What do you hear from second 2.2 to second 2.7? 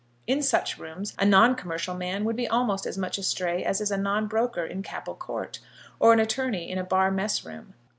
would be